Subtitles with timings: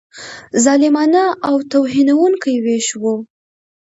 [0.63, 3.15] ظالمانه او توهینونکی وېش وو.